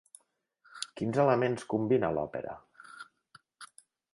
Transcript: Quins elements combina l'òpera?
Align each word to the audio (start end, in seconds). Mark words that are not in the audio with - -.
Quins 1.01 1.19
elements 1.25 1.67
combina 1.73 2.11
l'òpera? 2.19 2.57